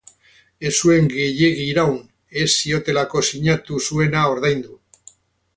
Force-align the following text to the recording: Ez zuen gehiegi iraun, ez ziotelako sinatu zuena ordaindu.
Ez 0.69 0.71
zuen 0.85 1.09
gehiegi 1.17 1.65
iraun, 1.73 1.99
ez 2.45 2.49
ziotelako 2.55 3.23
sinatu 3.31 3.81
zuena 3.89 4.29
ordaindu. 4.35 4.79